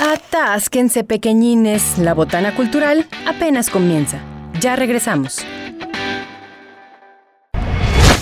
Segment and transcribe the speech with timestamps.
[0.00, 4.18] Atásquense pequeñines, la botana cultural apenas comienza.
[4.58, 5.44] Ya regresamos.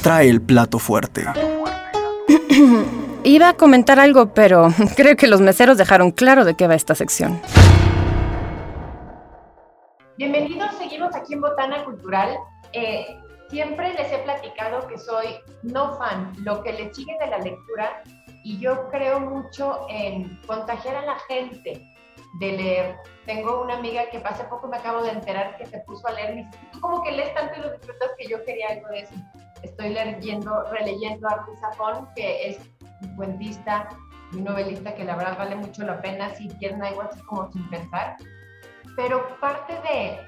[0.03, 1.25] Trae el plato fuerte.
[3.23, 6.97] Iba a comentar algo, pero creo que los meseros dejaron claro de qué va esta
[6.97, 7.41] sección.
[10.17, 12.39] Bienvenidos, seguimos aquí en Botana Cultural.
[12.73, 13.07] Eh,
[13.51, 15.29] siempre les he platicado que soy
[15.63, 18.03] no fan, lo que le sigue de la lectura
[18.43, 21.95] y yo creo mucho en contagiar a la gente
[22.41, 22.97] de leer.
[23.27, 26.35] Tengo una amiga que hace poco me acabo de enterar que se puso a leer.
[26.35, 29.01] Me dice, ¿tú como que lees tanto y lo disfrutas que yo quería algo de
[29.01, 29.15] eso?
[29.63, 32.59] Estoy leyendo, releyendo a Ruiz Zafón, que es
[33.03, 33.89] un cuentista
[34.33, 37.69] un novelista que la verdad vale mucho la pena si quieren algo así como sin
[37.71, 38.17] pensar.
[38.97, 40.21] Pero parte de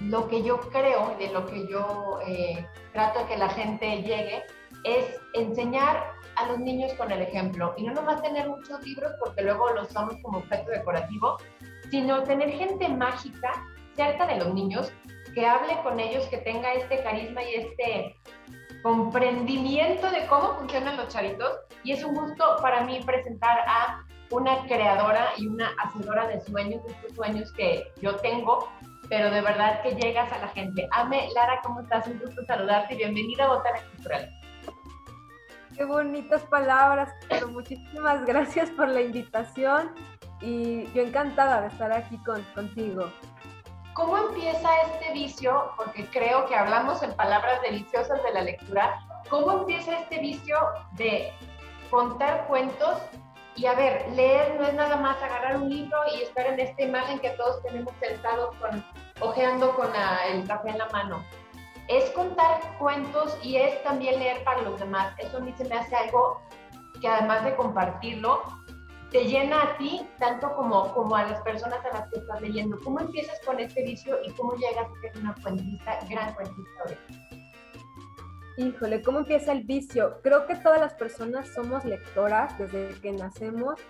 [0.00, 4.44] lo que yo creo, de lo que yo eh, trato de que la gente llegue,
[4.84, 9.42] es enseñar a los niños con el ejemplo y no nomás tener muchos libros porque
[9.42, 11.38] luego los usamos como objeto decorativo,
[11.90, 13.52] sino tener gente mágica
[13.94, 14.92] cerca de los niños
[15.34, 18.16] que hable con ellos, que tenga este carisma y este
[18.82, 21.50] comprendimiento de cómo funcionan los charitos.
[21.82, 26.84] Y es un gusto para mí presentar a una creadora y una hacedora de sueños,
[26.84, 28.68] de estos sueños que yo tengo,
[29.08, 30.88] pero de verdad que llegas a la gente.
[30.92, 32.06] Ame, Lara, ¿cómo estás?
[32.06, 34.30] Un gusto saludarte y bienvenida a Botana Cultural.
[35.76, 39.92] Qué bonitas palabras, pero muchísimas gracias por la invitación
[40.40, 43.10] y yo encantada de estar aquí con, contigo.
[43.94, 45.72] ¿Cómo empieza este vicio?
[45.76, 49.00] Porque creo que hablamos en palabras deliciosas de la lectura.
[49.28, 50.56] ¿Cómo empieza este vicio
[50.92, 51.32] de
[51.90, 52.98] contar cuentos?
[53.56, 56.82] Y a ver, leer no es nada más agarrar un libro y estar en esta
[56.82, 58.84] imagen que todos tenemos sentados con,
[59.20, 59.88] ojeando con
[60.30, 61.24] el café en la mano
[61.88, 65.14] es contar cuentos y es también leer para los demás.
[65.18, 66.40] Eso a mí se me hace algo
[67.00, 68.42] que además de compartirlo,
[69.10, 72.78] te llena a ti tanto como, como a las personas a las que estás leyendo.
[72.82, 76.84] ¿Cómo empiezas con este vicio y cómo llegas a ser una cuentista, gran cuentista
[78.56, 80.20] Híjole, ¿cómo empieza el vicio?
[80.22, 83.80] Creo que todas las personas somos lectoras desde que nacemos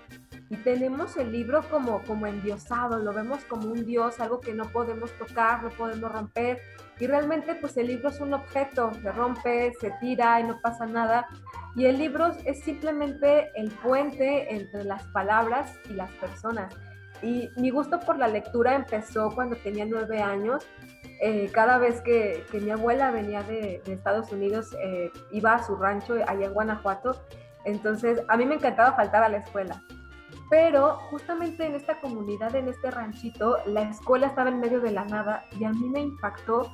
[0.54, 4.66] y tenemos el libro como, como endiosado, lo vemos como un dios, algo que no
[4.66, 6.60] podemos tocar, no podemos romper.
[7.00, 10.86] Y realmente pues el libro es un objeto, se rompe, se tira y no pasa
[10.86, 11.26] nada.
[11.74, 16.72] Y el libro es simplemente el puente entre las palabras y las personas.
[17.20, 20.64] Y mi gusto por la lectura empezó cuando tenía nueve años.
[21.20, 25.64] Eh, cada vez que, que, mi abuela venía de, de Estados Unidos, eh, iba a
[25.64, 27.24] su rancho allá en Guanajuato.
[27.64, 29.82] Entonces, a mí me encantaba faltar a la escuela
[30.50, 35.04] pero justamente en esta comunidad, en este ranchito, la escuela estaba en medio de la
[35.04, 36.70] nada y a mí me impactó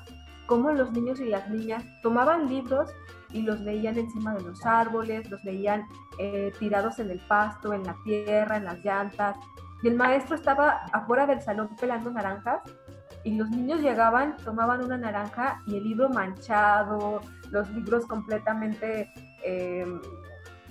[0.46, 2.90] cómo los niños y las niñas tomaban libros
[3.32, 5.86] y los leían encima de los árboles, los leían
[6.18, 9.36] eh, tirados en el pasto, en la tierra, en las llantas.
[9.82, 12.62] Y el maestro estaba afuera del salón pelando naranjas
[13.22, 17.20] y los niños llegaban, tomaban una naranja y el libro manchado,
[17.50, 19.12] los libros completamente
[19.44, 19.86] eh,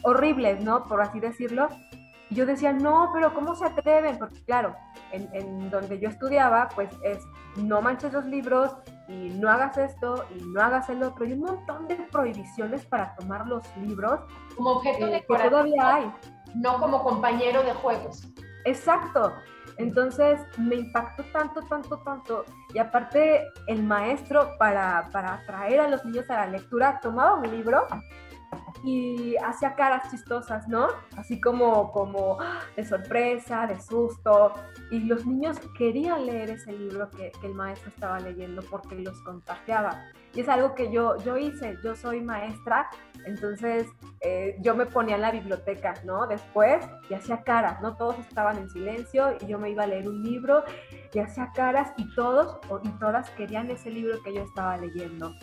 [0.04, 0.86] horribles, ¿no?
[0.86, 1.70] Por así decirlo.
[2.30, 4.18] Y yo decía, no, pero ¿cómo se atreven?
[4.20, 4.76] Porque claro,
[5.12, 7.24] en, donde yo estudiaba, pues es,
[7.56, 8.76] no manches los libros
[9.08, 11.26] y no hagas esto y no hagas el otro.
[11.26, 14.20] Y un montón de prohibiciones para tomar los libros.
[14.56, 16.14] Como objeto de eh, que todavía hay.
[16.56, 18.28] No como compañero de juegos.
[18.66, 19.34] Exacto.
[19.78, 22.46] Entonces me impactó tanto, tanto, tanto.
[22.74, 27.50] Y aparte el maestro para, para atraer a los niños a la lectura tomaba un
[27.50, 27.88] libro
[28.84, 30.88] y hacía caras chistosas, ¿no?
[31.18, 32.38] Así como, como
[32.76, 34.54] de sorpresa, de susto.
[34.92, 39.20] Y los niños querían leer ese libro que, que el maestro estaba leyendo porque los
[39.22, 40.06] contagiaba.
[40.34, 42.90] Y es algo que yo, yo hice, yo soy maestra,
[43.26, 43.88] entonces
[44.22, 46.28] eh, yo me ponía en la biblioteca, ¿no?
[46.28, 47.96] Después y hacía caras, ¿no?
[47.96, 50.64] Todos estaban en silencio y yo me iba a leer un libro
[51.12, 55.34] y hacía caras y todos y todas querían ese libro que yo estaba leyendo.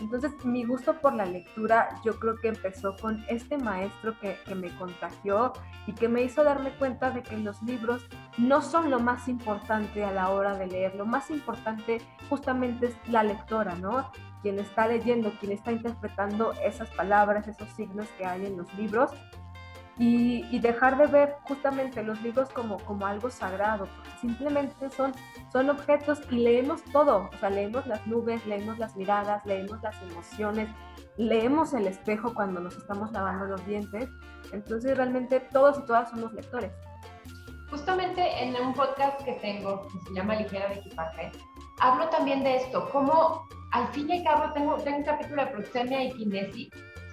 [0.00, 4.74] Entonces, mi gusto por la lectura yo creo que empezó con este maestro que, me
[4.76, 5.52] contagió
[5.86, 8.02] y que me hizo darme cuenta de que los libros
[8.38, 10.94] no son lo más importante a la hora de leer.
[10.94, 14.10] Lo más importante justamente es la lectora, ¿no?
[14.42, 19.10] Quien está leyendo, quien está interpretando esas palabras, esos signos que hay en los libros
[20.02, 23.86] y, dejar de ver justamente los libros como, como algo sagrado,
[24.18, 25.12] simplemente son,
[25.52, 30.00] son objetos y leemos todo, o sea, leemos las nubes, leemos las miradas, leemos las
[30.00, 30.70] emociones,
[31.18, 34.08] leemos el espejo cuando nos estamos lavando los dientes,
[34.54, 36.72] entonces realmente todos y todas somos lectores.
[37.68, 41.30] Justamente en un podcast que tengo, que se llama Ligera de Equipaje,
[41.78, 45.50] hablo también de esto, cómo al fin y al cabo tengo, tengo un capítulo de
[45.50, 46.70] proxemia y kinesis,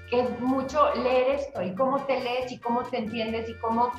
[0.10, 3.92] que es mucho leer esto y cómo te lees y cómo te entiendes y cómo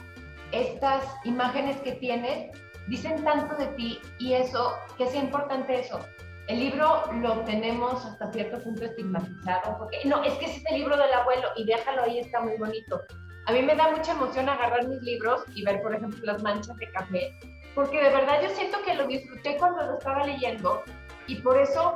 [0.53, 2.51] estas imágenes que tienes
[2.87, 6.01] dicen tanto de ti y eso, que es importante eso.
[6.49, 10.79] El libro lo tenemos hasta cierto punto estigmatizado, porque no, es que ese es el
[10.79, 13.03] libro del abuelo y déjalo ahí, está muy bonito.
[13.47, 16.75] A mí me da mucha emoción agarrar mis libros y ver, por ejemplo, las manchas
[16.79, 17.35] de café,
[17.75, 20.83] porque de verdad yo siento que lo disfruté cuando lo estaba leyendo
[21.27, 21.95] y por eso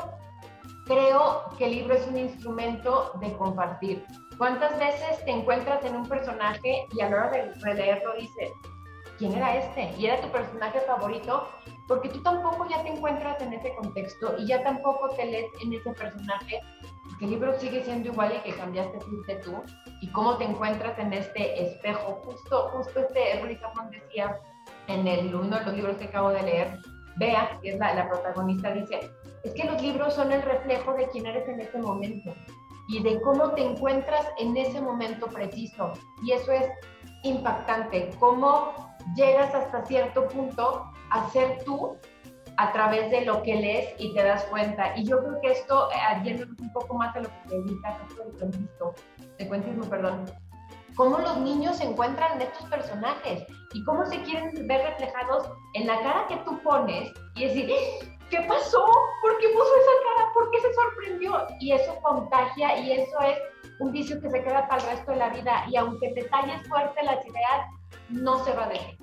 [0.86, 4.04] creo que el libro es un instrumento de compartir.
[4.38, 8.50] ¿Cuántas veces te encuentras en un personaje y a la hora de releerlo dices,
[9.18, 9.92] ¿quién era este?
[9.98, 11.48] Y era tu personaje favorito,
[11.86, 15.74] porque tú tampoco ya te encuentras en ese contexto y ya tampoco te lees en
[15.74, 16.60] ese personaje,
[17.22, 19.62] el libro sigue siendo igual y que cambiaste fuiste tú,
[20.00, 22.20] y cómo te encuentras en este espejo.
[22.24, 24.36] Justo, justo este Ruiz decía
[24.88, 26.78] en el, uno de los libros que acabo de leer,
[27.16, 29.08] Bea, que es la, la protagonista, dice,
[29.44, 32.34] es que los libros son el reflejo de quién eres en este momento
[32.88, 35.92] y de cómo te encuentras en ese momento preciso.
[36.22, 36.68] Y eso es
[37.22, 38.72] impactante, cómo
[39.16, 41.96] llegas hasta cierto punto a ser tú
[42.56, 44.96] a través de lo que lees y te das cuenta.
[44.96, 47.98] Y yo creo que esto, eh, un poco más a lo que te dedicas,
[49.38, 50.24] de cuentismo, perdón,
[50.94, 55.86] cómo los niños se encuentran en estos personajes y cómo se quieren ver reflejados en
[55.86, 57.70] la cara que tú pones y decir,
[58.32, 58.82] ¿qué pasó?
[59.20, 60.32] ¿Por qué puso esa cara?
[60.32, 61.46] ¿Por qué se sorprendió?
[61.60, 63.38] Y eso contagia y eso es
[63.78, 66.66] un vicio que se queda para el resto de la vida y aunque te talles
[66.66, 67.66] fuerte las ideas,
[68.08, 68.94] no se va a dejar.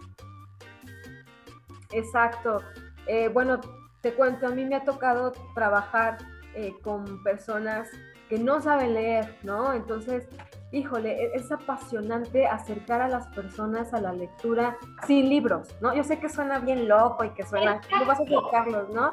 [1.92, 2.58] Exacto.
[3.06, 3.62] Eh, bueno,
[4.02, 6.18] te cuento, a mí me ha tocado trabajar
[6.56, 7.88] eh, con personas
[8.30, 9.74] que no saben leer, ¿no?
[9.74, 10.28] Entonces,
[10.72, 14.78] híjole, e-, es apasionante acercar a las personas a la lectura
[15.08, 15.94] sin libros, ¿no?
[15.94, 19.12] Yo sé que suena bien loco y que suena, no vas a acercarlos, ¿no?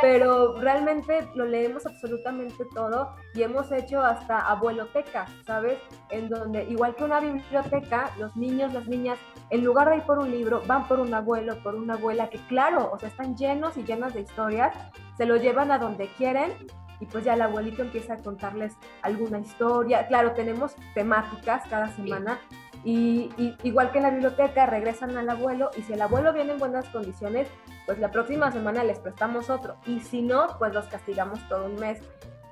[0.00, 5.78] Pero realmente lo leemos absolutamente todo y hemos hecho hasta abueloteca, ¿sabes?
[6.10, 9.18] En donde, igual que una biblioteca, los niños, las niñas,
[9.50, 12.38] en lugar de ir por un libro, van por un abuelo, por una abuela, que
[12.48, 14.74] claro, o sea, están llenos y llenas de historias,
[15.16, 16.52] se lo llevan a donde quieren
[17.00, 20.06] y pues ya el abuelito empieza a contarles alguna historia.
[20.06, 22.38] Claro, tenemos temáticas cada semana
[22.84, 23.30] y,
[23.62, 26.88] igual que en la biblioteca regresan al abuelo y si el abuelo viene en buenas
[26.90, 27.48] condiciones,
[27.86, 31.76] pues la próxima semana les prestamos otro y si no, pues los castigamos todo un
[31.76, 32.00] mes.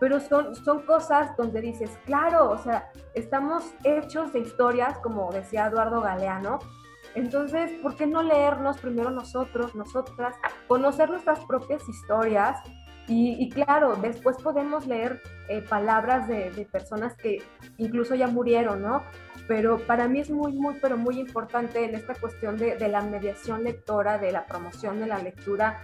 [0.01, 5.67] Pero son, son cosas donde dices, claro, o sea, estamos hechos de historias, como decía
[5.67, 6.59] Eduardo Galeano,
[7.15, 10.35] entonces, ¿por qué no leernos primero nosotros, nosotras,
[10.67, 12.59] conocer nuestras propias historias
[13.09, 17.43] y, claro, después podemos leer eh, palabras de, personas que
[17.77, 19.03] incluso ya murieron, ¿no?
[19.49, 23.03] Pero para mí es muy, muy, pero muy importante en esta cuestión de, de la
[23.03, 25.81] mediación lectora, de la promoción de la lectura,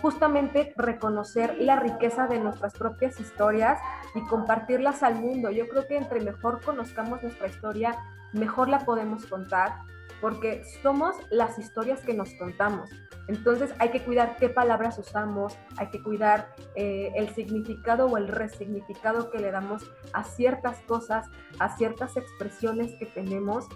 [0.00, 3.78] justamente reconocer la riqueza de nuestras propias historias
[4.14, 5.50] y compartirlas al mundo.
[5.50, 7.96] Yo creo que entre mejor conozcamos nuestra historia,
[8.32, 9.74] mejor la podemos contar
[10.22, 12.88] porque somos las historias que nos contamos.
[13.26, 18.28] Entonces hay que cuidar qué palabras usamos, hay que cuidar eh, el significado o el
[18.28, 19.82] resignificado que le damos
[20.12, 21.28] a ciertas cosas,
[21.58, 23.66] a ciertas expresiones que tenemos.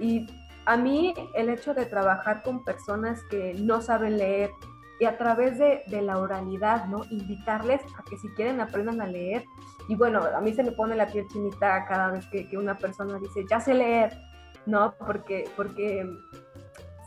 [0.00, 0.26] Y
[0.66, 4.50] a mí el hecho de trabajar con personas que no saben leer
[4.98, 7.02] y a través de, la oralidad, ¿no?
[7.10, 9.44] Invitarles a que si quieren aprendan a leer.
[9.88, 12.76] Y bueno, a mí se me pone la piel chinita cada vez que, que una
[12.76, 14.16] persona dice, ya sé leer,
[14.66, 14.94] ¿no?
[14.98, 16.06] Porque, porque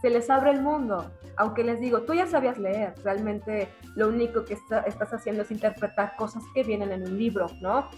[0.02, 1.12] se les abre el mundo.
[1.38, 6.16] Aunque les digo, tú ya sabías leer, realmente lo único que estás haciendo es interpretar
[6.16, 7.90] cosas que vienen en un libro, ¿no?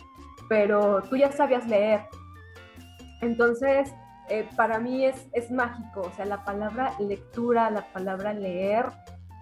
[0.50, 2.02] Pero tú ya sabías leer.
[3.22, 3.94] Entonces,
[4.30, 8.86] eh, para mí es, es mágico, o sea, la palabra lectura, la palabra leer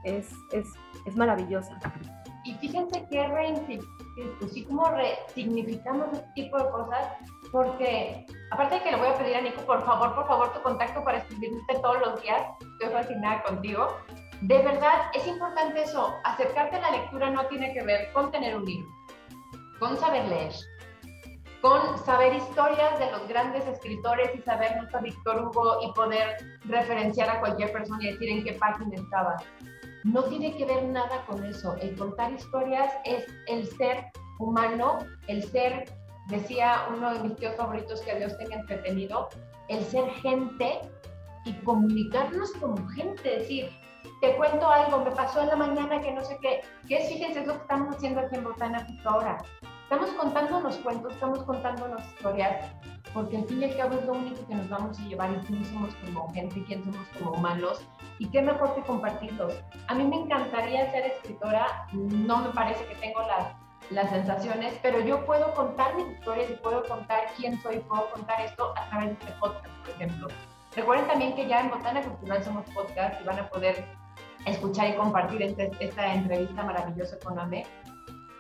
[0.03, 0.67] es, es,
[1.05, 1.77] es maravillosa.
[2.45, 3.27] Y fíjense que
[4.39, 7.07] pues sí como resignificamos este tipo de cosas,
[7.51, 10.61] porque aparte de que le voy a pedir a Nico, por favor, por favor, tu
[10.61, 13.97] contacto para escribirte todos los días, estoy fascinada contigo.
[14.41, 18.55] De verdad, es importante eso, acercarte a la lectura no tiene que ver con tener
[18.55, 18.87] un libro,
[19.79, 20.53] con saber leer,
[21.61, 27.29] con saber historias de los grandes escritores y saber nuestro Víctor Hugo y poder referenciar
[27.29, 29.37] a cualquier persona y decir en qué página estaba.
[30.03, 31.75] No tiene que ver nada con eso.
[31.81, 34.05] El contar historias es el ser
[34.39, 35.85] humano, el ser
[36.27, 39.29] decía uno de mis tíos favoritos que Dios tenga entretenido,
[39.69, 40.81] el ser gente
[41.45, 43.69] y comunicarnos como gente, decir,
[44.21, 47.41] te cuento algo, me pasó en la mañana que no sé qué, que es, fíjense,
[47.41, 49.37] es lo que estamos haciendo aquí en Botana justo ahora.
[49.83, 52.73] Estamos contándonos cuentos, estamos contándonos historias,
[53.13, 55.47] porque al fin y al cabo es lo único que nos vamos a llevar y
[55.47, 57.87] quién somos como gente, quién somos como humanos,
[58.19, 59.53] y qué mejor que compartirlos.
[59.87, 63.55] A mí me encantaría ser escritora, no me parece que tengo las
[63.89, 68.41] las sensaciones, pero yo puedo contar mis historias y puedo contar quién soy, puedo contar
[68.41, 70.27] esto a través de este podcast, por ejemplo.
[70.75, 73.85] Recuerden también que ya en Botana Cultural somos podcast y van a poder
[74.45, 77.65] escuchar y compartir este, esta entrevista maravillosa con Ame.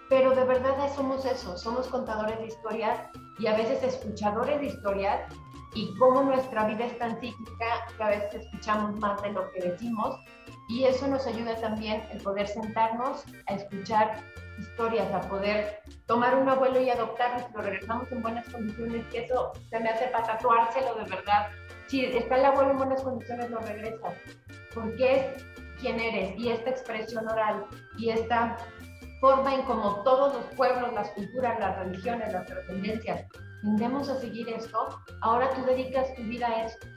[0.09, 2.99] Pero de verdad somos eso, somos contadores de historias
[3.39, 5.21] y a veces escuchadores de historias
[5.73, 9.61] y cómo nuestra vida es tan psíquica que a veces escuchamos más de lo que
[9.61, 10.17] decimos
[10.69, 14.23] y eso nos ayuda también el poder sentarnos a escuchar
[14.57, 19.25] historias, a poder tomar un abuelo y adoptarlo si lo regresamos en buenas condiciones, que
[19.25, 21.49] eso se me hace para tatuárselo de verdad.
[21.87, 24.13] Si está el abuelo en buenas condiciones, lo regresas,
[24.73, 25.43] porque es
[25.79, 27.65] quien eres y esta expresión oral
[27.97, 28.57] y esta
[29.21, 33.25] forma en como todos los pueblos, las culturas, las religiones, las trascendencias
[33.61, 36.87] tendemos a seguir esto, ahora tú dedicas tu vida a esto.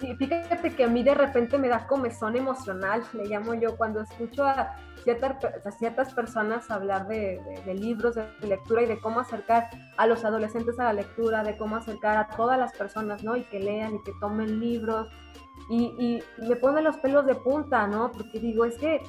[0.00, 4.00] Sí, fíjate que a mí de repente me da comezón emocional, le llamo yo, cuando
[4.00, 7.40] escucho a ciertas, ciertas personas hablar de,
[7.74, 11.76] libros, de lectura y de cómo acercar a los adolescentes a la lectura, de cómo
[11.76, 13.36] acercar a todas las personas, ¿no?
[13.36, 15.08] Y que lean y que tomen libros.
[15.68, 18.10] Y, y me pone los pelos de punta, ¿no?
[18.10, 19.00] Porque digo, es que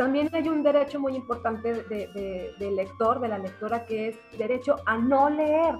[0.00, 4.76] también hay un derecho muy importante de, del lector, de la lectora, que es derecho
[4.86, 5.74] a no leer.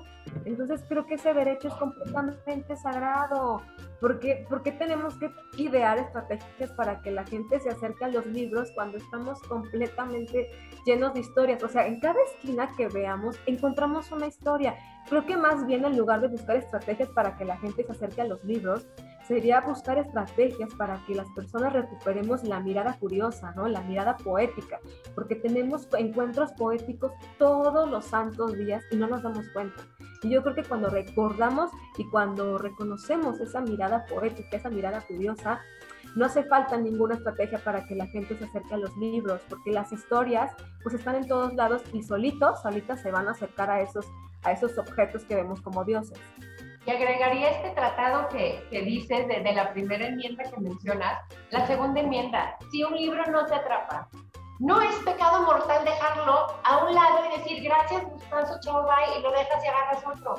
[0.44, 3.62] Entonces creo que ese derecho es completamente sagrado.
[3.98, 8.70] porque porque tenemos que idear estrategias para que la gente se acerque a los libros
[8.74, 10.50] cuando estamos completamente
[10.84, 11.62] llenos de historias?
[11.62, 14.76] O sea, en cada esquina que veamos encontramos una historia.
[15.08, 18.20] Creo que más bien en lugar de buscar estrategias para que la gente se acerque
[18.20, 18.86] a los libros,
[19.30, 23.68] sería buscar estrategias para que las personas recuperemos la mirada curiosa, ¿no?
[23.68, 24.80] La mirada poética,
[25.14, 29.84] porque tenemos encuentros poéticos todos los santos días y no nos damos cuenta.
[30.24, 35.60] Y yo creo que cuando recordamos y cuando reconocemos esa mirada poética, esa mirada curiosa,
[36.16, 39.70] no hace falta ninguna estrategia para que la gente se acerque a los libros, porque
[39.70, 40.50] las historias
[40.82, 44.06] pues están en todos lados y solitos, solitas se van a acercar a esos,
[44.42, 46.18] a esos objetos que vemos como dioses.
[46.86, 51.18] Y agregaría este tratado que, que dices de, de, la primera enmienda que mencionas,
[51.50, 54.08] la segunda enmienda, si un libro no te atrapa,
[54.60, 59.22] no es pecado mortal dejarlo a un lado y decir gracias, Gustavo, chao, bye, y
[59.22, 60.34] lo dejas y agarras otro.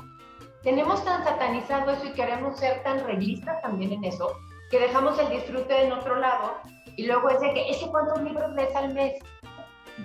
[0.64, 4.36] Tenemos tan satanizado eso y queremos ser tan realistas también en eso,
[4.70, 6.62] que dejamos el disfrute en otro lado
[6.96, 9.20] y luego es de que, ese cuántos libros lees al mes?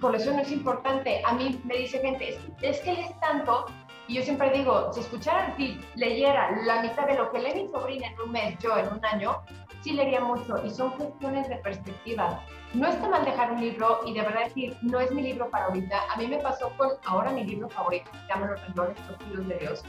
[0.01, 1.23] Por eso no es importante.
[1.27, 3.67] A mí me dice gente, es, es que lees tanto
[4.09, 7.69] y yo siempre digo, si escucharan, si leyera la mitad de lo que lee mi
[7.69, 9.43] sobrina en un mes, yo en un año,
[9.83, 10.65] sí leería mucho.
[10.65, 12.41] Y son cuestiones de perspectiva.
[12.75, 15.67] No está mal dejar un libro y de verdad decir, no es mi libro para
[15.67, 15.99] ahorita.
[16.13, 19.59] A mí me pasó con ahora mi libro favorito, se llama Los Temblores Profundos de
[19.59, 19.85] Dios,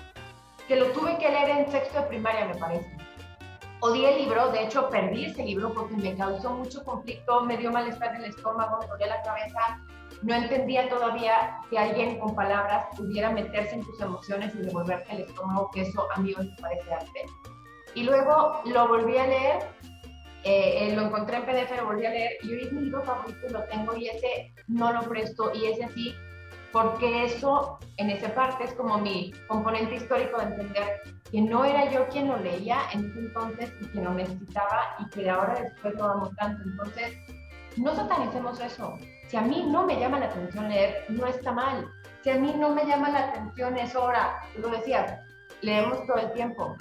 [0.67, 2.97] que lo tuve que leer en sexto de primaria, me parece.
[3.79, 7.71] Odié el libro, de hecho perdí ese libro porque me causó mucho conflicto, me dio
[7.71, 9.79] malestar en el estómago, me dolía la cabeza,
[10.21, 15.21] no entendía todavía que alguien con palabras pudiera meterse en tus emociones y devolverte el
[15.21, 17.25] estómago, que eso a mí hoy me parece arte.
[17.95, 19.59] Y luego lo volví a leer,
[20.43, 23.03] eh, eh, lo encontré en PDF, lo volví a leer y hoy es mi libro
[23.03, 26.15] favorito, lo tengo y ese no lo presto y ese sí,
[26.71, 31.91] porque eso en esa parte es como mi componente histórico de entender que no era
[31.91, 35.95] yo quien lo leía en ese entonces y que lo necesitaba y que ahora después
[35.95, 36.63] lo amo tanto.
[36.63, 37.17] Entonces,
[37.77, 38.97] no satanicemos eso.
[39.27, 41.91] Si a mí no me llama la atención leer, no está mal.
[42.22, 45.22] Si a mí no me llama la atención es hora, lo decía,
[45.62, 46.75] leemos todo el tiempo.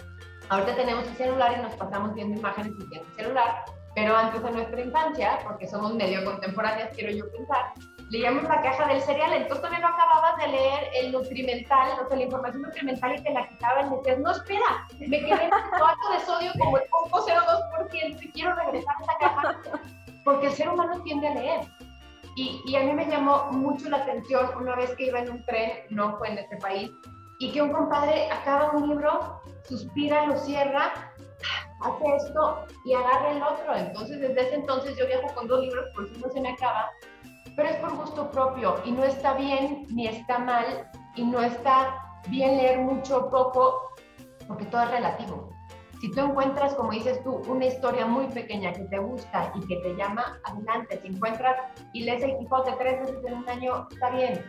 [0.49, 3.65] Ahorita tenemos el celular y nos pasamos viendo imágenes y viendo el celular,
[3.97, 7.73] pero antes de nuestra infancia, porque somos medio contemporáneas, quiero yo pensar,
[8.11, 12.17] leíamos la caja del cereal, entonces todavía no acababas de leer el nutrimental, o sea,
[12.17, 16.13] la información nutrimental y te la quitaban y decías, no, espera, me quedé en cuarto
[16.13, 19.61] de sodio como el 0,2% y quiero regresar a esta caja,
[20.25, 21.61] porque el ser humano tiende a leer.
[22.37, 25.71] Y, a mí me llamó mucho la atención una vez que iba en un tren,
[25.89, 26.91] no fue en este país,
[27.39, 30.93] y que un compadre acaba un libro, suspira, lo cierra,
[31.81, 33.75] hace esto y agarra el otro.
[33.75, 36.91] Entonces, desde ese entonces yo viajo con dos libros, por si no se me acaba,
[37.57, 42.21] pero es por gusto propio y no está bien ni está mal y no está
[42.29, 43.95] bien leer mucho o poco,
[44.47, 45.56] porque todo es relativo.
[46.01, 49.77] Si tú encuentras, como dices tú, una historia muy pequeña que te gusta y que
[49.77, 51.01] te llama, adelante.
[51.01, 51.57] Si encuentras
[51.95, 54.45] y lees el Quijote tres veces en un año, está bien.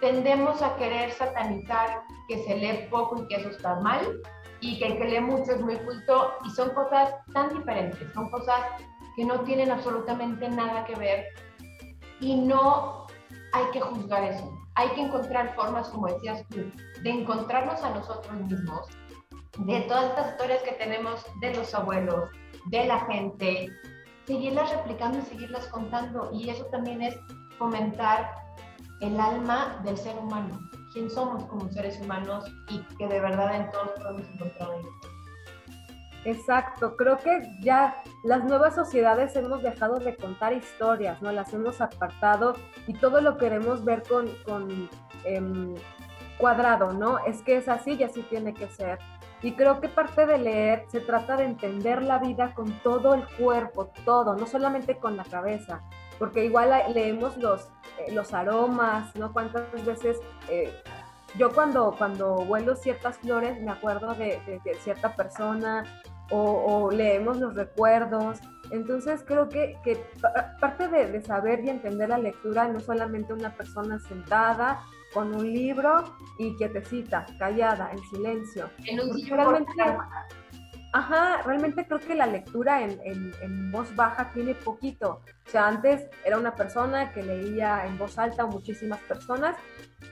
[0.00, 4.00] Tendemos a querer satanizar que se lee poco y que eso está mal
[4.60, 8.30] y que el que lee mucho es muy culto y son cosas tan diferentes, son
[8.30, 8.60] cosas
[9.16, 11.26] que no tienen absolutamente nada que ver
[12.20, 13.06] y no
[13.52, 14.52] hay que juzgar eso.
[14.74, 16.70] Hay que encontrar formas, como decías tú,
[17.02, 18.86] de encontrarnos a nosotros mismos
[19.66, 22.30] de todas estas historias que tenemos de los abuelos,
[22.66, 23.68] de la gente,
[24.26, 26.30] seguirlas replicando y seguirlas contando.
[26.32, 27.16] Y eso también es
[27.58, 28.30] fomentar
[29.00, 30.60] el alma del ser humano,
[30.92, 34.82] quién somos como seres humanos y que de verdad en todos podemos encontrar ahí.
[36.24, 41.32] Exacto, creo que ya las nuevas sociedades hemos dejado de contar historias, ¿no?
[41.32, 44.90] Las hemos apartado y todo lo queremos ver con, con
[45.24, 45.74] em,
[46.36, 47.18] cuadrado, ¿no?
[47.24, 48.98] Es que es así y así tiene que ser.
[49.42, 53.24] Y creo que parte de leer se trata de entender la vida con todo el
[53.38, 55.80] cuerpo, todo, no solamente con la cabeza,
[56.18, 57.68] porque igual leemos los,
[57.98, 59.32] eh, los aromas, ¿no?
[59.32, 60.18] Cuántas veces
[60.50, 60.70] eh,
[61.38, 64.40] yo cuando, cuando huelo ciertas flores me acuerdo de,
[64.80, 65.84] cierta persona
[66.30, 68.38] o, leemos los recuerdos.
[68.70, 70.04] Entonces creo que, que
[70.60, 74.80] parte de, de, saber y entender la lectura no solamente una persona sentada
[75.12, 78.70] con un libro y quietecita, callada, en silencio.
[78.86, 79.72] En un realmente,
[80.92, 85.22] Ajá, realmente creo que la lectura en, en, voz baja tiene poquito.
[85.46, 89.56] O sea, antes era una persona que leía en voz alta muchísimas personas.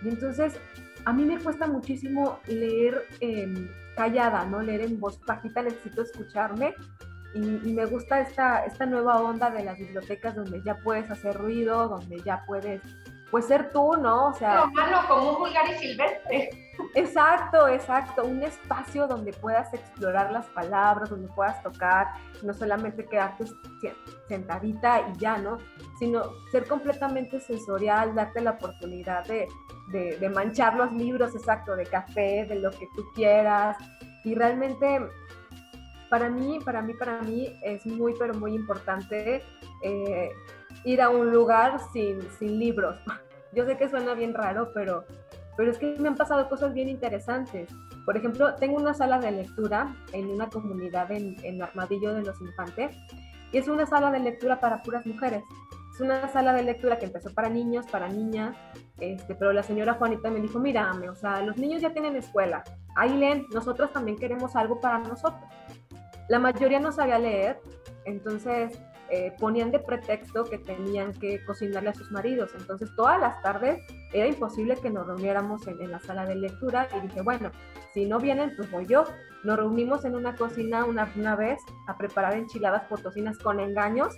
[0.04, 0.56] Y entonces
[1.04, 4.62] a mí me cuesta muchísimo leer em, callada, ¿no?
[4.62, 6.74] Leer en voz bajita, necesito escucharme.
[7.34, 11.88] Y, me gusta esta, esta nueva onda de las bibliotecas donde ya puedes hacer ruido,
[11.88, 12.80] donde ya puedes
[13.30, 14.28] pues ser tú, ¿no?
[14.28, 16.50] O sea, humano como un vulgar y silvestre.
[16.94, 22.08] Exacto, exacto, un espacio donde puedas explorar las palabras, donde puedas tocar,
[22.42, 23.44] no solamente quedarte
[24.28, 25.58] sentadita y ya, ¿no?
[25.98, 29.48] Sino ser completamente sensorial, darte la oportunidad de,
[29.90, 33.76] de, manchar los libros, exacto, de café, de lo que tú quieras.
[34.24, 35.00] Y realmente,
[36.08, 39.42] para mí, para mí, para mí es muy, pero muy importante
[39.82, 40.30] eh,
[40.84, 42.98] ir a un lugar sin, sin libros.
[43.52, 45.04] Yo sé que suena bien raro, pero,
[45.56, 47.70] pero es que me han pasado cosas bien interesantes.
[48.04, 52.40] Por ejemplo, tengo una sala de lectura en una comunidad en, en Armadillo de los
[52.40, 52.96] Infantes
[53.52, 55.42] y es una sala de lectura para puras mujeres.
[55.94, 58.56] Es una sala de lectura que empezó para niños, para niñas,
[59.00, 62.62] este, pero la señora Juanita me dijo, mira, o sea, los niños ya tienen escuela,
[62.94, 65.42] ahí leen, nosotros también queremos algo para nosotros.
[66.28, 67.60] La mayoría no sabía leer,
[68.04, 68.78] entonces
[69.10, 72.50] eh, ponían de pretexto que tenían que cocinarle a sus maridos.
[72.58, 73.80] Entonces todas las tardes
[74.12, 77.50] era imposible que nos reuniéramos en, la sala de lectura y dije, bueno,
[77.94, 79.04] si no vienen, pues voy yo.
[79.44, 84.14] Nos reunimos en una cocina una, una vez a preparar enchiladas potosinas con engaños.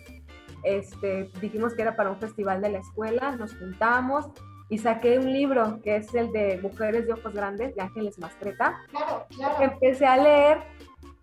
[0.64, 4.28] Este, dijimos que era para un festival de la escuela, nos juntamos
[4.68, 8.80] y saqué un libro que es el de Mujeres de Ojos Grandes de Ángeles Mastreta.
[8.90, 9.62] Claro, claro.
[9.62, 10.58] Empecé a leer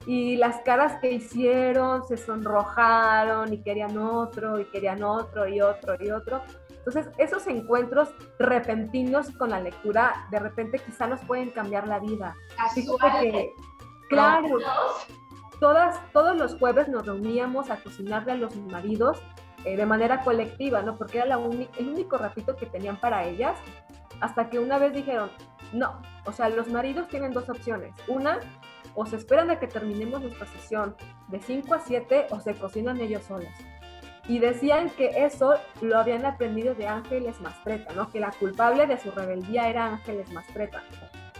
[0.08, 5.98] y las caras que hicieron se sonrojaron y querían otro y querían otro y otro
[6.00, 6.42] y otro.
[6.70, 8.08] Entonces, esos encuentros
[8.40, 12.34] repentinos con la lectura, de repente quizá nos pueden cambiar la vida.
[13.34, 13.54] Que,
[14.08, 14.60] claro,
[15.60, 19.22] todas, todos los jueves nos reuníamos a cocinarle a los maridos
[19.66, 20.96] eh, de manera colectiva, ¿no?
[20.98, 23.60] Porque era la el único ratito que tenían para ellas,
[24.22, 25.30] hasta que una vez dijeron,
[25.74, 27.94] no, o sea, los maridos tienen dos opciones.
[28.08, 28.40] Una,
[28.98, 30.96] o se esperan a que terminemos nuestra sesión
[31.28, 33.52] de 5 a 7 o se cocinan ellos solos.
[34.28, 38.12] Y decían que eso lo habían aprendido de Ángeles Mastreta, ¿no?
[38.12, 40.84] Que la culpable de su rebeldía era Ángeles Mastreta.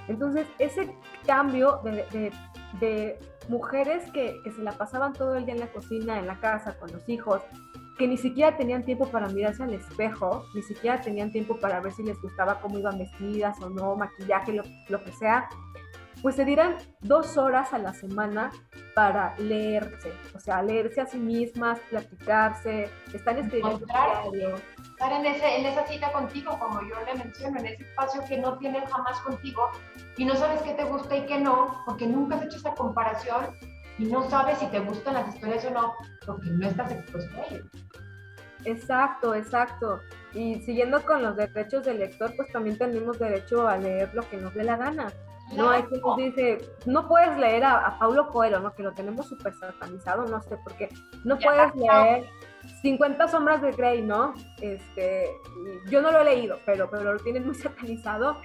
[0.08, 2.32] Entonces, ese cambio de,
[2.80, 6.40] de, mujeres que, que, se la pasaban todo el día en la cocina, en la
[6.40, 7.42] casa, con los hijos,
[7.98, 11.92] que ni siquiera tenían tiempo para mirarse al espejo, ni siquiera tenían tiempo para ver
[11.92, 15.50] si les gustaba cómo iban vestidas o no, maquillaje, lo, lo que sea,
[16.22, 18.52] pues se dirán dos horas a la semana
[18.96, 25.66] para leerse, o sea, leerse a sí mismas, platicarse, estar escribiendo Estar en, ese, en
[25.68, 29.70] esa cita contigo, como yo le menciono, en ese espacio que no tienen jamás contigo
[30.18, 33.56] y no sabes qué te gusta y qué no, porque nunca has hecho esa comparación
[34.00, 35.94] y no sabes si te gustan las historias o no,
[36.26, 37.66] porque no estás expuesto a ello.
[38.66, 40.02] Exacto, exacto.
[40.34, 44.38] Y siguiendo con los derechos del lector, pues también tenemos derecho a leer lo que
[44.38, 45.14] nos dé la gana.
[45.56, 48.74] No, hay quien nos dice, no puedes leer a, Paulo Coelho, ¿no?
[48.74, 50.90] Que lo tenemos súper satanizado, no sé por qué.
[51.24, 52.26] No puedes leer
[52.82, 54.34] 50 sombras de Grey, ¿no?
[54.62, 55.30] Este,
[55.90, 58.38] yo no lo he leído, pero, pero lo tienen muy satanizado.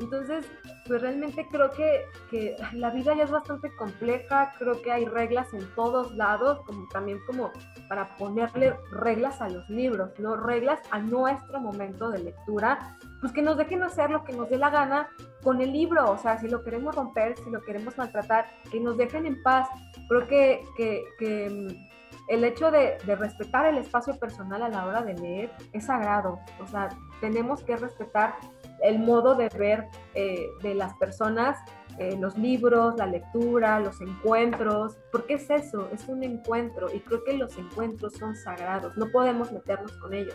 [0.00, 0.46] Entonces,
[0.86, 5.52] pues realmente creo que, que la vida ya es bastante compleja, creo que hay reglas
[5.54, 7.50] en todos lados, como también como
[7.88, 10.36] para ponerle reglas a los libros, ¿no?
[10.36, 14.58] Reglas a nuestro momento de lectura, pues que nos dejen hacer lo que nos dé
[14.58, 15.08] la gana
[15.46, 18.96] con el libro, o sea, si lo queremos romper, si lo queremos maltratar, que nos
[18.96, 19.68] dejen en paz.
[20.08, 24.84] Creo que, que, que mm, el hecho de, de, respetar el espacio personal a la
[24.84, 26.88] hora de leer es sagrado, o sea,
[27.20, 28.34] tenemos que respetar
[28.82, 31.56] el modo de ver eh, de las personas,
[32.00, 37.22] eh, los libros, la lectura, los encuentros, porque es eso, es un encuentro y creo
[37.22, 40.34] que los encuentros son sagrados, no podemos meternos con ellos.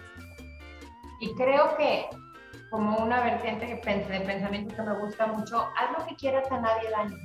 [1.20, 2.06] Y creo que
[2.72, 6.90] como una vertiente de pensamiento que me gusta mucho, haz lo que quieras a nadie
[6.90, 7.18] daño.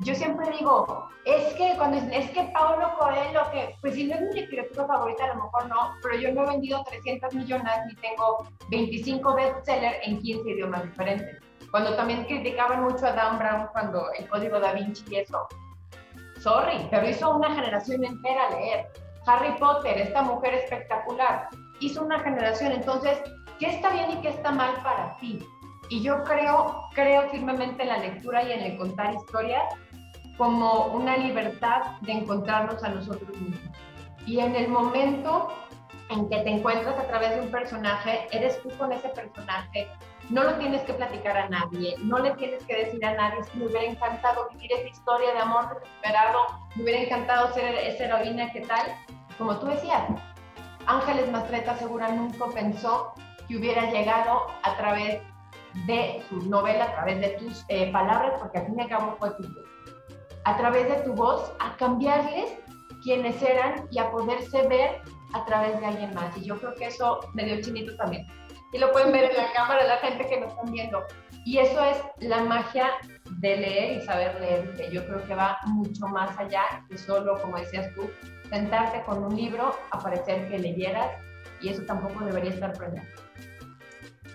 [0.00, 4.22] yo siempre digo, es que cuando es que Paulo Coelho, que pues si no es
[4.22, 7.96] mi literatura favorita, a lo mejor no, pero yo no he vendido 300 millones y
[7.96, 11.38] tengo 25 bestsellers en 15 idiomas diferentes.
[11.70, 15.46] Cuando también criticaban mucho a Dan Brown cuando el código da Vinci y eso.
[16.40, 18.86] Sorry, pero hizo una generación entera leer.
[19.26, 21.48] Harry Potter, esta mujer espectacular,
[21.80, 22.72] hizo una generación.
[22.72, 23.18] Entonces,
[23.58, 25.38] ¿qué está bien y qué está mal para ti?
[25.88, 29.64] Y yo creo, creo firmemente en la lectura y en el contar historias
[30.36, 33.76] como una libertad de encontrarnos a nosotros mismos.
[34.26, 35.52] Y en el momento
[36.10, 39.88] en que te encuentras a través de un personaje, eres tú con ese personaje,
[40.28, 43.58] no lo tienes que platicar a nadie, no le tienes que decir a nadie, que
[43.58, 46.38] me hubiera encantado vivir esa historia de amor desesperado,
[46.74, 48.86] me hubiera encantado ser esa heroína, ¿qué tal?
[49.38, 50.02] Como tú decías,
[50.86, 53.14] Ángeles Mastreta segura nunca pensó
[53.48, 55.22] que hubiera llegado a través
[55.86, 59.16] de su novela, a través de tus eh, palabras, porque al fin y al cabo
[59.18, 59.64] fue tu voz,
[60.44, 62.54] a través de tu voz, a cambiarles
[63.02, 65.00] quienes eran y a poderse ver
[65.34, 66.36] a través de alguien más.
[66.36, 68.26] Y yo creo que eso me dio chinito también.
[68.72, 71.04] Y lo pueden ver en la cámara la gente que nos están viendo.
[71.44, 72.90] Y eso es la magia
[73.38, 77.40] de leer y saber leer, que yo creo que va mucho más allá que solo,
[77.40, 78.10] como decías tú,
[78.48, 81.12] sentarte con un libro, aparecer que leyeras,
[81.60, 83.25] y eso tampoco debería estar presente.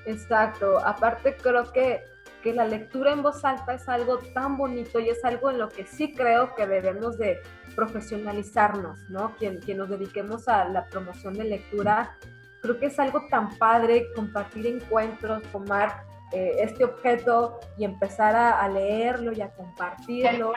[0.05, 2.03] Exacto, aparte creo que,
[2.41, 5.69] que la lectura en voz alta es algo tan bonito y es algo en lo
[5.69, 7.39] que sí creo que debemos de
[7.75, 9.35] profesionalizarnos, ¿no?
[9.37, 12.17] Quien, quien nos dediquemos a la promoción de lectura,
[12.61, 18.65] creo que es algo tan padre compartir encuentros, tomar eh, este objeto y empezar a,
[18.69, 20.53] leerlo y a compartirlo.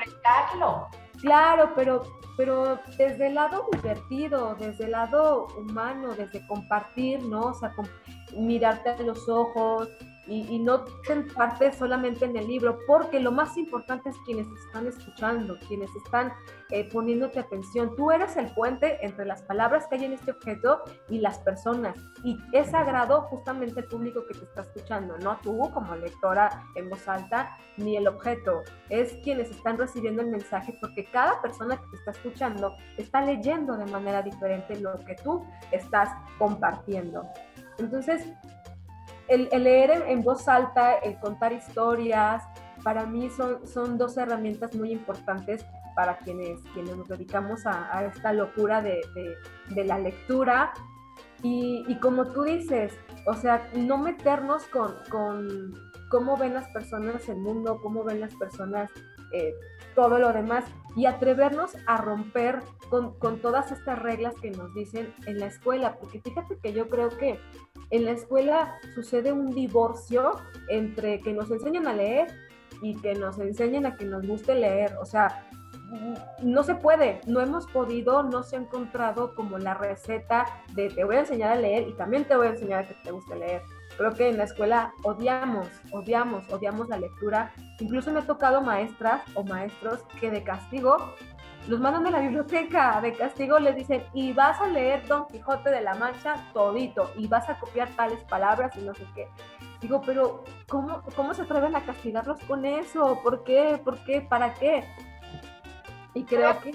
[1.21, 2.03] Claro, pero,
[2.37, 7.47] pero desde el lado divertido, desde el lado humano, desde compartir, ¿no?
[7.47, 7.73] O sea,
[8.37, 9.89] mirarte a los ojos,
[10.27, 15.59] y, no sentarte solamente en el libro, porque lo más importante es quienes están escuchando,
[15.69, 16.33] quienes están
[16.71, 17.95] eh, poniéndote atención.
[17.97, 21.97] Tú eres el puente entre las palabras que hay en este objeto y las personas.
[22.25, 26.89] Y es sagrado justamente el público que te está escuchando, no tú como lectora en
[26.89, 28.63] voz alta, ni el objeto.
[28.89, 33.77] Es quienes están recibiendo el mensaje, porque cada persona que te está escuchando está leyendo
[33.77, 37.29] de manera diferente lo que tú estás compartiendo.
[37.79, 38.27] Entonces,
[39.29, 42.45] el, leer en, voz alta, el contar historias,
[42.83, 48.33] para mí son, son dos herramientas muy importantes para quienes, quienes nos dedicamos a, esta
[48.33, 49.01] locura de,
[49.75, 50.73] la lectura.
[51.43, 52.93] Y, como tú dices,
[53.27, 55.75] o sea, no meternos con,
[56.11, 58.91] cómo ven las personas el mundo, cómo ven las personas
[59.33, 59.55] eh,
[59.95, 60.65] todo lo demás
[60.97, 65.97] y atrevernos a romper con, con, todas estas reglas que nos dicen en la escuela,
[65.99, 67.41] porque fíjate que yo creo que
[67.91, 70.33] en la escuela sucede un divorcio
[70.69, 72.29] entre que nos enseñan a leer
[72.83, 75.49] y que nos enseñan a que nos guste leer, o sea,
[76.43, 81.05] no se puede, no hemos podido, no se ha encontrado como la receta de te
[81.05, 83.37] voy a enseñar a leer y también te voy a enseñar a que te guste
[83.37, 83.63] leer.
[83.97, 87.53] Creo que en la escuela odiamos, odiamos, odiamos la lectura.
[87.79, 91.15] Incluso me ha tocado maestras o maestros que de castigo
[91.69, 95.71] los mandan a la biblioteca, de castigo les dicen, y vas a leer Don Quijote
[95.71, 99.29] de la Mancha todito, y vas a copiar tales palabras y no sé qué.
[99.81, 103.21] Digo, pero ¿cómo, cómo se atreven a castigarlos con eso?
[103.23, 103.81] ¿Por qué?
[103.83, 104.21] ¿Por qué?
[104.21, 104.85] ¿Para qué?
[106.13, 106.73] Y creo, que...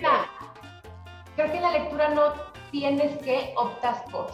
[1.36, 2.34] creo que en la lectura no
[2.72, 4.32] tienes que optar por.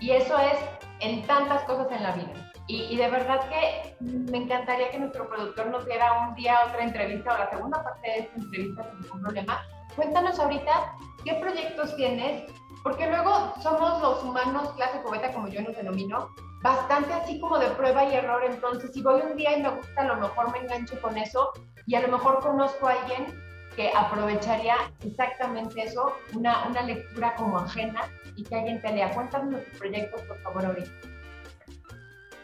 [0.00, 2.50] Y eso es en tantas cosas en la vida.
[2.66, 7.34] Y, de verdad que me encantaría que nuestro productor nos diera un día otra entrevista
[7.34, 9.66] o la segunda parte de esta entrevista sin ningún problema.
[9.96, 12.48] Cuéntanos ahorita qué proyectos tienes,
[12.84, 16.28] porque luego somos los humanos clase cubeta, como yo nos denomino,
[16.62, 18.44] bastante así como de prueba y error.
[18.44, 21.50] Entonces, si voy un día y me gusta, a lo mejor me engancho con eso
[21.86, 23.26] y a lo mejor conozco a alguien
[23.74, 28.02] que aprovecharía exactamente eso, una, una lectura como ajena
[28.40, 29.12] y que alguien te lea.
[29.12, 30.90] Cuéntanos tus proyectos, por favor, ahorita.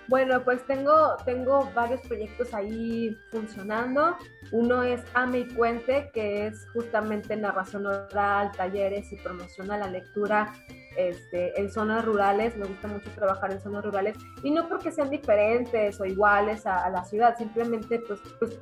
[0.08, 4.16] Bueno, pues tengo, tengo varios proyectos ahí funcionando.
[4.52, 10.52] Uno es Ame y Cuente, que es justamente narración oral, talleres y promociona la lectura
[10.96, 12.56] este, en zonas rurales.
[12.56, 16.88] Me gusta mucho trabajar en zonas rurales y no porque sean diferentes o iguales a,
[16.88, 18.60] la ciudad, simplemente pues, pues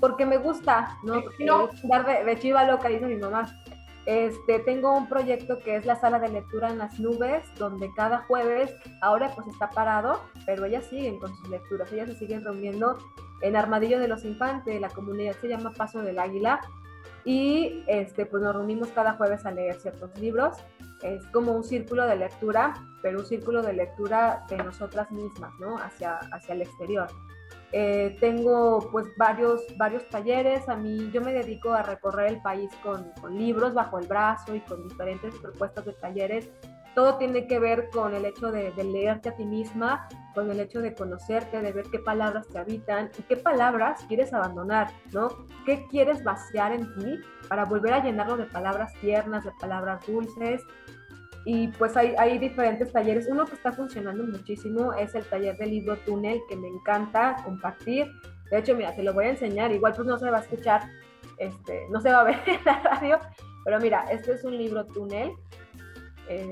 [0.00, 1.22] porque me gusta, ¿no?
[1.38, 1.68] no.
[1.84, 3.46] Dar de, de chiva loca, dice mi mamá.
[4.06, 8.18] Este, tengo un proyecto que es la sala de lectura en las nubes, donde cada
[8.22, 12.98] jueves, ahora pues está parado, pero ellas siguen con sus lecturas, ellas se siguen reuniendo
[13.42, 16.60] en Armadillo de los Infantes, la comunidad se llama Paso del Águila,
[17.24, 20.56] y este, pues nos reunimos cada jueves a leer ciertos libros.
[21.02, 25.78] Es como un círculo de lectura, pero un círculo de lectura de nosotras mismas, ¿no?
[25.78, 27.08] Hacia, hacia el exterior.
[27.72, 30.68] Eh, tengo pues varios, varios talleres.
[30.68, 34.54] A mí yo me dedico a recorrer el país con, con libros bajo el brazo
[34.54, 36.50] y con diferentes propuestas de talleres
[36.94, 40.80] todo tiene que ver con el hecho de, leerte a ti misma, con el hecho
[40.80, 45.28] de conocerte, de ver qué palabras te habitan y qué palabras quieres abandonar, ¿no?
[45.64, 50.62] ¿Qué quieres vaciar en ti para volver a llenarlo de palabras tiernas, de palabras dulces?
[51.44, 53.26] Y pues hay, hay diferentes talleres.
[53.28, 58.06] Uno que está funcionando muchísimo es el taller del libro Túnel, que me encanta compartir.
[58.50, 59.72] De hecho, mira, te lo voy a enseñar.
[59.72, 60.82] Igual pues no se va a escuchar,
[61.38, 63.18] este, no se va a ver en la radio,
[63.64, 65.32] pero mira, este es un libro Túnel
[66.28, 66.50] eh,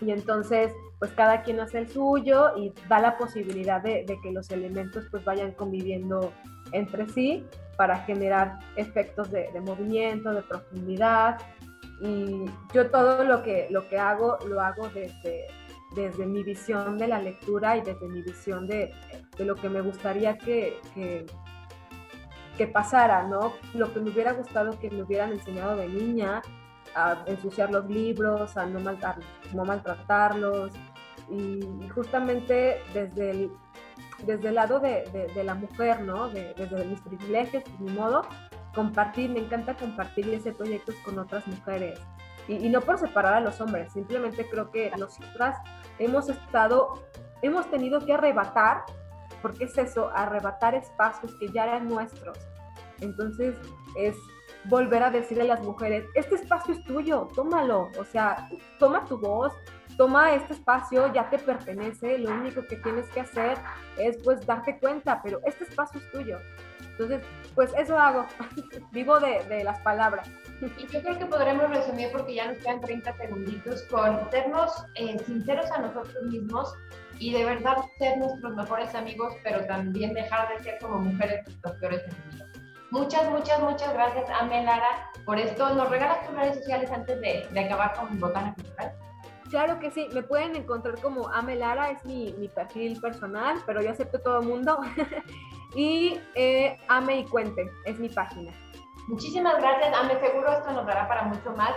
[0.00, 4.50] y entonces, pues cada quien hace el suyo y da la posibilidad de, que los
[4.50, 6.32] elementos pues vayan conviviendo
[6.72, 7.44] entre sí
[7.76, 11.38] para generar efectos de, movimiento, de profundidad.
[12.00, 15.46] Y yo todo lo que, lo que hago, lo hago desde,
[15.94, 18.92] desde mi visión de la lectura y desde mi visión de,
[19.36, 21.26] de lo que me gustaría que, que,
[22.68, 23.54] pasara, ¿no?
[23.72, 26.42] Lo que me hubiera gustado que me hubieran enseñado de niña,
[26.94, 28.80] a ensuciar los libros, a no,
[29.64, 30.72] maltratarlos.
[31.30, 31.60] Y,
[31.94, 33.50] justamente desde el,
[34.26, 36.28] desde el lado de, de, la mujer, ¿no?
[36.28, 38.26] De, desde mis privilegios, mi modo,
[38.74, 41.98] compartir, me encanta compartir y hacer proyectos con otras mujeres.
[42.48, 45.56] Y, y, no por separar a los hombres, simplemente creo que nosotras
[45.98, 46.94] hemos estado,
[47.42, 48.82] hemos tenido que arrebatar,
[49.42, 52.38] porque es eso, arrebatar espacios que ya eran nuestros.
[53.00, 53.56] Entonces
[53.96, 54.16] es
[54.64, 59.18] volver a decirle a las mujeres, este espacio es tuyo, tómalo, o sea, toma tu
[59.18, 59.52] voz,
[59.96, 63.56] toma este espacio, ya te pertenece, lo único que tienes que hacer
[63.96, 66.38] es pues darte cuenta, pero este espacio es tuyo.
[67.00, 68.26] Entonces, pues eso hago,
[68.92, 70.28] vivo de, las palabras.
[70.78, 75.18] Y yo creo que podremos resumir, porque ya nos quedan 30 segunditos, con sernos eh,
[75.24, 76.74] sinceros a nosotros mismos
[77.18, 81.72] y de verdad ser nuestros mejores amigos, pero también dejar de ser como mujeres los
[81.76, 82.50] peores enemigos.
[82.90, 85.72] Muchas, muchas, muchas gracias, Ame Lara, por esto.
[85.74, 88.92] ¿Nos regalas tus redes sociales antes de, acabar con Botana Cultural?
[89.48, 93.90] Claro que sí, me pueden encontrar como Ame Lara, es mi, perfil personal, pero yo
[93.90, 94.80] acepto todo el mundo.
[95.74, 98.52] y eh, Ame y Cuente, es mi página.
[99.08, 101.72] Muchísimas gracias, Ame, seguro esto nos dará para mucho más.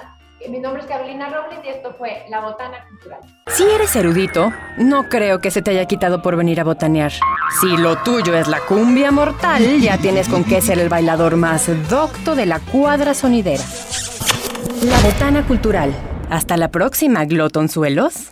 [0.50, 3.22] Mi nombre es Carolina Robles y esto fue La Botana Cultural.
[3.48, 7.14] Si eres erudito, no creo que se te haya quitado por venir a botanear.
[7.62, 11.70] Si lo tuyo es la cumbia mortal, ya tienes con qué ser el bailador más
[11.90, 13.64] docto de la cuadra sonidera.
[14.84, 15.94] La Botana Cultural.
[16.30, 18.30] Hasta la próxima, glotonzuelos.